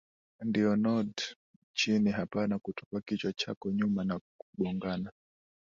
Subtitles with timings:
[0.41, 1.21] Ndio nod
[1.73, 5.11] chini hapana kutupa kichwa chako nyuma na kugongana